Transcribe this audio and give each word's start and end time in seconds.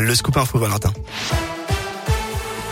le 0.00 0.14
scoop 0.14 0.36
info 0.36 0.58
Valentin. 0.58 0.92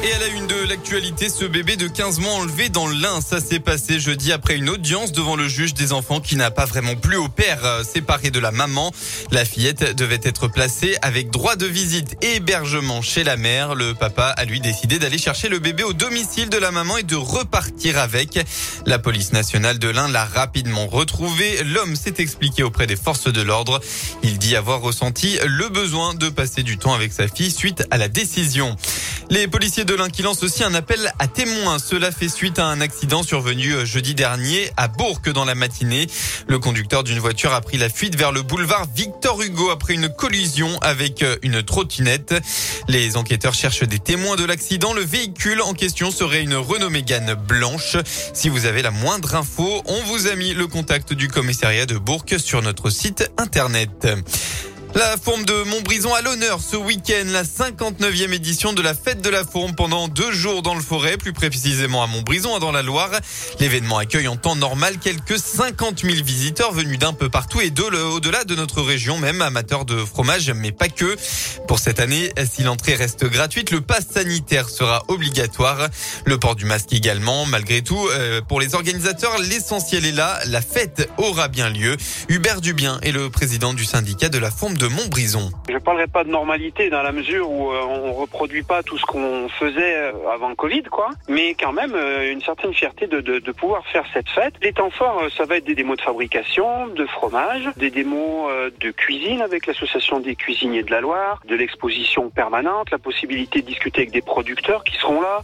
Et 0.06 0.12
à 0.12 0.18
la 0.18 0.26
une 0.26 0.46
de 0.46 0.68
l'actualité, 0.68 1.30
ce 1.30 1.46
bébé 1.46 1.76
de 1.76 1.88
15 1.88 2.18
mois 2.18 2.34
enlevé 2.34 2.68
dans 2.68 2.86
l'Ain, 2.86 3.22
ça 3.22 3.40
s'est 3.40 3.58
passé 3.58 3.98
jeudi 3.98 4.32
après 4.32 4.56
une 4.56 4.68
audience 4.68 5.12
devant 5.12 5.34
le 5.34 5.48
juge 5.48 5.72
des 5.72 5.94
enfants 5.94 6.20
qui 6.20 6.36
n'a 6.36 6.50
pas 6.50 6.66
vraiment 6.66 6.94
plu 6.94 7.16
au 7.16 7.28
père 7.28 7.64
euh, 7.64 7.82
séparé 7.82 8.30
de 8.30 8.38
la 8.38 8.50
maman. 8.50 8.92
La 9.30 9.46
fillette 9.46 9.96
devait 9.96 10.20
être 10.22 10.46
placée 10.46 10.98
avec 11.00 11.30
droit 11.30 11.56
de 11.56 11.64
visite 11.64 12.16
et 12.20 12.34
hébergement 12.34 13.00
chez 13.00 13.24
la 13.24 13.38
mère. 13.38 13.74
Le 13.74 13.94
papa 13.94 14.26
a 14.26 14.44
lui 14.44 14.60
décidé 14.60 14.98
d'aller 14.98 15.16
chercher 15.16 15.48
le 15.48 15.58
bébé 15.58 15.84
au 15.84 15.94
domicile 15.94 16.50
de 16.50 16.58
la 16.58 16.70
maman 16.70 16.98
et 16.98 17.02
de 17.02 17.16
repartir 17.16 17.96
avec. 17.98 18.38
La 18.84 18.98
police 18.98 19.32
nationale 19.32 19.78
de 19.78 19.88
l'Ain 19.88 20.08
l'a 20.08 20.26
rapidement 20.26 20.86
retrouvé. 20.86 21.64
L'homme 21.64 21.96
s'est 21.96 22.16
expliqué 22.18 22.62
auprès 22.62 22.86
des 22.86 22.96
forces 22.96 23.32
de 23.32 23.40
l'ordre. 23.40 23.80
Il 24.22 24.36
dit 24.36 24.54
avoir 24.54 24.82
ressenti 24.82 25.38
le 25.46 25.70
besoin 25.70 26.12
de 26.12 26.28
passer 26.28 26.62
du 26.62 26.76
temps 26.76 26.92
avec 26.92 27.10
sa 27.10 27.26
fille 27.26 27.50
suite 27.50 27.86
à 27.90 27.96
la 27.96 28.08
décision. 28.08 28.76
Les 29.30 29.48
policiers 29.48 29.86
de 29.86 29.93
l'Ain 29.94 30.08
qui 30.08 30.22
lancent 30.22 30.42
aussi 30.42 30.64
un 30.64 30.74
appel 30.74 31.12
à 31.18 31.28
témoins. 31.28 31.78
Cela 31.78 32.10
fait 32.10 32.28
suite 32.28 32.58
à 32.58 32.66
un 32.66 32.80
accident 32.80 33.22
survenu 33.22 33.72
euh, 33.72 33.84
jeudi 33.84 34.14
dernier 34.14 34.70
à 34.76 34.88
Bourg 34.88 35.20
dans 35.32 35.44
la 35.44 35.54
matinée. 35.54 36.06
Le 36.48 36.58
conducteur 36.58 37.04
d'une 37.04 37.18
voiture 37.18 37.52
a 37.52 37.60
pris 37.60 37.78
la 37.78 37.88
fuite 37.88 38.16
vers 38.16 38.32
le 38.32 38.42
boulevard 38.42 38.86
Victor 38.94 39.40
Hugo 39.42 39.70
après 39.70 39.94
une 39.94 40.08
collision 40.08 40.78
avec 40.80 41.22
euh, 41.22 41.36
une 41.42 41.62
trottinette. 41.62 42.34
Les 42.88 43.16
enquêteurs 43.16 43.54
cherchent 43.54 43.84
des 43.84 43.98
témoins 43.98 44.36
de 44.36 44.44
l'accident. 44.44 44.92
Le 44.92 45.02
véhicule 45.02 45.62
en 45.62 45.74
question 45.74 46.10
serait 46.10 46.42
une 46.42 46.54
Renault 46.54 46.90
Mégane 46.90 47.34
blanche. 47.34 47.96
Si 48.32 48.48
vous 48.48 48.66
avez 48.66 48.82
la 48.82 48.90
moindre 48.90 49.34
info, 49.34 49.82
on 49.86 50.02
vous 50.04 50.26
a 50.26 50.34
mis 50.34 50.54
le 50.54 50.66
contact 50.66 51.12
du 51.12 51.28
commissariat 51.28 51.86
de 51.86 51.98
Bourg 51.98 52.24
sur 52.38 52.62
notre 52.62 52.90
site 52.90 53.30
internet. 53.38 54.08
La 54.96 55.16
Fourme 55.16 55.44
de 55.44 55.64
Montbrison 55.64 56.14
à 56.14 56.22
l'honneur 56.22 56.60
ce 56.60 56.76
week-end, 56.76 57.24
la 57.26 57.42
59e 57.42 58.32
édition 58.32 58.72
de 58.72 58.80
la 58.80 58.94
fête 58.94 59.20
de 59.20 59.28
la 59.28 59.44
Fourme 59.44 59.74
pendant 59.74 60.06
deux 60.06 60.30
jours 60.30 60.62
dans 60.62 60.76
le 60.76 60.80
forêt, 60.80 61.16
plus 61.16 61.32
précisément 61.32 62.04
à 62.04 62.06
Montbrison, 62.06 62.60
dans 62.60 62.70
la 62.70 62.82
Loire. 62.82 63.10
L'événement 63.58 63.98
accueille 63.98 64.28
en 64.28 64.36
temps 64.36 64.54
normal 64.54 64.98
quelques 64.98 65.36
50 65.36 66.02
000 66.02 66.24
visiteurs 66.24 66.72
venus 66.72 67.00
d'un 67.00 67.12
peu 67.12 67.28
partout 67.28 67.60
et 67.60 67.72
au-delà 68.12 68.44
de 68.44 68.54
notre 68.54 68.82
région, 68.82 69.18
même 69.18 69.42
amateurs 69.42 69.84
de 69.84 69.96
fromage, 69.96 70.52
mais 70.52 70.70
pas 70.70 70.88
que. 70.88 71.16
Pour 71.66 71.80
cette 71.80 71.98
année, 71.98 72.32
si 72.48 72.62
l'entrée 72.62 72.94
reste 72.94 73.24
gratuite, 73.24 73.72
le 73.72 73.80
pass 73.80 74.06
sanitaire 74.14 74.68
sera 74.68 75.02
obligatoire. 75.08 75.88
Le 76.24 76.38
port 76.38 76.54
du 76.54 76.66
masque 76.66 76.92
également. 76.92 77.46
Malgré 77.46 77.82
tout, 77.82 78.08
euh, 78.12 78.42
pour 78.42 78.60
les 78.60 78.76
organisateurs, 78.76 79.38
l'essentiel 79.38 80.06
est 80.06 80.12
là. 80.12 80.38
La 80.46 80.60
fête 80.60 81.10
aura 81.18 81.48
bien 81.48 81.68
lieu. 81.68 81.96
Hubert 82.28 82.60
Dubien 82.60 83.00
est 83.02 83.12
le 83.12 83.28
président 83.28 83.74
du 83.74 83.84
syndicat 83.84 84.28
de 84.28 84.38
la 84.38 84.52
Fourme 84.52 84.76
de 84.76 84.83
Je 85.68 85.78
parlerai 85.78 86.06
pas 86.06 86.24
de 86.24 86.30
normalité 86.30 86.90
dans 86.90 87.02
la 87.02 87.12
mesure 87.12 87.50
où 87.50 87.72
euh, 87.72 87.80
on 87.88 88.12
reproduit 88.12 88.62
pas 88.62 88.82
tout 88.82 88.98
ce 88.98 89.06
qu'on 89.06 89.48
faisait 89.48 89.96
euh, 89.96 90.12
avant 90.32 90.54
Covid, 90.54 90.82
quoi. 90.84 91.10
Mais 91.28 91.54
quand 91.54 91.72
même 91.72 91.94
euh, 91.94 92.30
une 92.30 92.42
certaine 92.42 92.74
fierté 92.74 93.06
de, 93.06 93.40
pouvoir 93.52 93.86
faire 93.86 94.04
cette 94.12 94.28
fête. 94.28 94.54
Les 94.62 94.72
temps 94.72 94.90
forts, 94.90 95.22
ça 95.36 95.44
va 95.44 95.56
être 95.56 95.64
des 95.64 95.74
démos 95.74 95.96
de 95.96 96.02
fabrication, 96.02 96.88
de 96.88 97.06
fromage, 97.06 97.70
des 97.76 97.90
démos 97.90 98.50
de 98.80 98.90
cuisine 98.90 99.40
avec 99.40 99.66
l'association 99.66 100.18
des 100.18 100.34
cuisiniers 100.34 100.82
de 100.82 100.90
la 100.90 101.00
Loire, 101.00 101.40
de 101.46 101.54
l'exposition 101.54 102.30
permanente, 102.30 102.90
la 102.90 102.98
possibilité 102.98 103.62
de 103.62 103.66
discuter 103.66 104.02
avec 104.02 104.10
des 104.10 104.22
producteurs 104.22 104.82
qui 104.82 104.96
seront 104.96 105.20
là. 105.20 105.42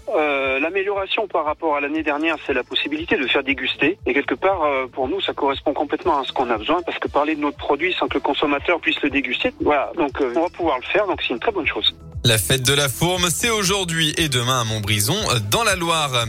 L'amélioration 0.70 1.26
par 1.26 1.44
rapport 1.46 1.74
à 1.74 1.80
l'année 1.80 2.04
dernière, 2.04 2.36
c'est 2.46 2.52
la 2.52 2.62
possibilité 2.62 3.16
de 3.16 3.26
faire 3.26 3.42
déguster. 3.42 3.98
Et 4.06 4.14
quelque 4.14 4.36
part, 4.36 4.60
pour 4.92 5.08
nous, 5.08 5.20
ça 5.20 5.32
correspond 5.32 5.72
complètement 5.72 6.18
à 6.20 6.24
ce 6.24 6.32
qu'on 6.32 6.48
a 6.48 6.56
besoin 6.56 6.80
parce 6.82 6.96
que 7.00 7.08
parler 7.08 7.34
de 7.34 7.40
notre 7.40 7.56
produit 7.56 7.92
sans 7.94 8.06
que 8.06 8.14
le 8.14 8.20
consommateur 8.20 8.80
puisse 8.80 9.00
le 9.02 9.10
déguster 9.10 9.52
voilà, 9.60 9.92
donc 9.96 10.20
euh, 10.20 10.32
on 10.36 10.42
va 10.42 10.48
pouvoir 10.48 10.78
le 10.78 10.84
faire, 10.84 11.06
donc 11.06 11.20
c'est 11.22 11.34
une 11.34 11.41
très 11.41 11.52
bonne 11.52 11.66
chose. 11.66 11.94
La 12.22 12.36
fête 12.36 12.62
de 12.62 12.74
la 12.74 12.90
fourme, 12.90 13.28
c'est 13.34 13.48
aujourd'hui 13.48 14.12
et 14.18 14.28
demain 14.28 14.60
à 14.60 14.64
Montbrison, 14.64 15.16
dans 15.50 15.64
la 15.64 15.74
Loire. 15.74 16.26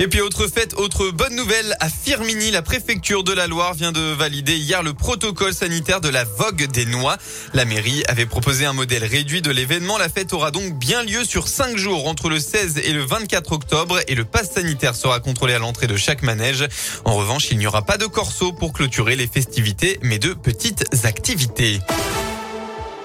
Et 0.00 0.08
puis 0.08 0.20
autre 0.20 0.48
fête, 0.48 0.74
autre 0.74 1.10
bonne 1.10 1.34
nouvelle, 1.36 1.76
à 1.78 1.88
Firmini, 1.88 2.50
la 2.50 2.60
préfecture 2.60 3.22
de 3.22 3.32
la 3.32 3.46
Loire 3.46 3.74
vient 3.74 3.92
de 3.92 4.00
valider 4.00 4.56
hier 4.56 4.82
le 4.82 4.94
protocole 4.94 5.54
sanitaire 5.54 6.00
de 6.00 6.08
la 6.08 6.24
vogue 6.24 6.66
des 6.66 6.86
noix. 6.86 7.16
La 7.54 7.64
mairie 7.64 8.02
avait 8.08 8.26
proposé 8.26 8.64
un 8.64 8.72
modèle 8.72 9.04
réduit 9.04 9.40
de 9.40 9.50
l'événement. 9.52 9.96
La 9.96 10.08
fête 10.08 10.32
aura 10.32 10.50
donc 10.50 10.76
bien 10.76 11.04
lieu 11.04 11.24
sur 11.24 11.46
cinq 11.46 11.76
jours 11.76 12.08
entre 12.08 12.28
le 12.28 12.40
16 12.40 12.78
et 12.78 12.92
le 12.92 13.04
24 13.04 13.52
octobre 13.52 14.00
et 14.08 14.16
le 14.16 14.24
pass 14.24 14.52
sanitaire 14.52 14.96
sera 14.96 15.20
contrôlé 15.20 15.54
à 15.54 15.60
l'entrée 15.60 15.86
de 15.86 15.96
chaque 15.96 16.22
manège. 16.22 16.66
En 17.04 17.14
revanche, 17.14 17.50
il 17.52 17.58
n'y 17.58 17.66
aura 17.66 17.82
pas 17.82 17.96
de 17.96 18.06
corso 18.06 18.52
pour 18.52 18.72
clôturer 18.72 19.14
les 19.14 19.28
festivités, 19.28 20.00
mais 20.02 20.18
de 20.18 20.32
petites 20.32 20.84
activités. 21.04 21.78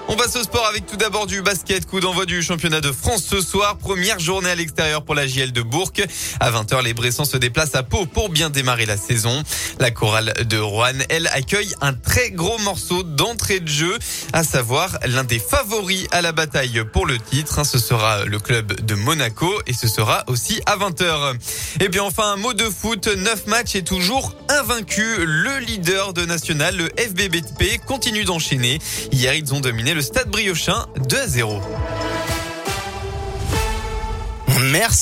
On 0.06 0.16
passe 0.16 0.36
au 0.36 0.42
sport 0.42 0.66
avec 0.66 0.86
tout 0.86 0.96
d'abord 0.96 1.26
du 1.26 1.40
basket. 1.40 1.86
Coup 1.86 1.98
d'envoi 1.98 2.26
du 2.26 2.42
championnat 2.42 2.82
de 2.82 2.92
France 2.92 3.24
ce 3.24 3.40
soir. 3.40 3.78
Première 3.78 4.18
journée 4.18 4.50
à 4.50 4.54
l'extérieur 4.54 5.02
pour 5.02 5.14
la 5.14 5.26
JL 5.26 5.50
de 5.50 5.62
Bourg. 5.62 5.92
À 6.40 6.50
20h, 6.50 6.84
les 6.84 6.92
Bressans 6.92 7.24
se 7.24 7.38
déplacent 7.38 7.74
à 7.74 7.82
Pau 7.82 8.04
pour 8.04 8.28
bien 8.28 8.50
démarrer 8.50 8.84
la 8.84 8.98
saison. 8.98 9.42
La 9.78 9.90
chorale 9.90 10.34
de 10.46 10.58
Rouen, 10.58 10.92
elle, 11.08 11.26
accueille 11.28 11.74
un 11.80 11.94
très 11.94 12.30
gros 12.30 12.58
morceau 12.58 13.02
d'entrée 13.02 13.60
de 13.60 13.68
jeu, 13.68 13.98
à 14.34 14.44
savoir 14.44 14.98
l'un 15.06 15.24
des 15.24 15.38
favoris 15.38 16.06
à 16.10 16.20
la 16.20 16.32
bataille 16.32 16.84
pour 16.92 17.06
le 17.06 17.18
titre. 17.18 17.64
Ce 17.64 17.78
sera 17.78 18.26
le 18.26 18.38
club 18.38 18.78
de 18.82 18.94
Monaco 18.94 19.50
et 19.66 19.72
ce 19.72 19.88
sera 19.88 20.24
aussi 20.26 20.60
à 20.66 20.76
20h. 20.76 21.34
Et 21.80 21.88
puis 21.88 22.00
enfin, 22.00 22.32
un 22.32 22.36
mot 22.36 22.52
de 22.52 22.64
foot. 22.64 23.06
9 23.06 23.46
matchs 23.46 23.74
et 23.74 23.82
toujours 23.82 24.34
invaincu. 24.50 25.02
Le 25.24 25.60
leader 25.60 26.12
de 26.12 26.26
National, 26.26 26.76
le 26.76 26.90
FBBP, 26.98 27.84
continue 27.86 28.24
d'enchaîner. 28.24 28.80
Hier, 29.10 29.34
ils 29.34 29.54
ont 29.54 29.60
dominé 29.60 29.93
le 29.94 30.02
Stade 30.02 30.28
Briochin 30.28 30.86
2 30.96 31.16
à 31.16 31.26
0. 31.28 31.60
Merci. 34.72 34.92